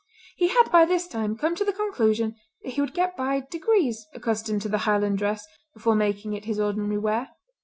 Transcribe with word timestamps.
He 0.35 0.47
had 0.47 0.71
by 0.71 0.85
this 0.85 1.07
time 1.07 1.37
come 1.37 1.53
to 1.55 1.63
the 1.63 1.71
conclusion 1.71 2.33
that 2.63 2.71
he 2.71 2.81
would 2.81 2.95
get 2.95 3.15
by 3.15 3.41
degrees 3.51 4.07
accustomed 4.15 4.63
to 4.63 4.67
the 4.67 4.79
Highland 4.89 5.19
dress 5.19 5.45
before 5.75 5.93
making 5.93 6.33
it 6.33 6.45
his 6.45 6.59
ordinary 6.59 6.97
wear. 6.97 7.29